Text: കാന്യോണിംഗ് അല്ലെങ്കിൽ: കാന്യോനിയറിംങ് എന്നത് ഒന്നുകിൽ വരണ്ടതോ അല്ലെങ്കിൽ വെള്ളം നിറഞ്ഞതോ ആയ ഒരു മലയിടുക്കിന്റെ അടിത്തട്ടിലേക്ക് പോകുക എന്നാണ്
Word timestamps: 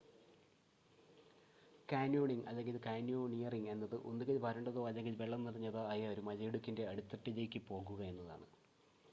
കാന്യോണിംഗ് 1.89 2.45
അല്ലെങ്കിൽ: 2.47 2.77
കാന്യോനിയറിംങ് 2.87 3.69
എന്നത് 3.73 3.95
ഒന്നുകിൽ 4.09 4.39
വരണ്ടതോ 4.47 4.83
അല്ലെങ്കിൽ 4.89 5.15
വെള്ളം 5.21 5.45
നിറഞ്ഞതോ 5.45 5.83
ആയ 5.91 6.09
ഒരു 6.09 6.23
മലയിടുക്കിന്റെ 6.29 6.85
അടിത്തട്ടിലേക്ക് 6.91 7.61
പോകുക 7.71 8.01
എന്നാണ് 8.11 8.47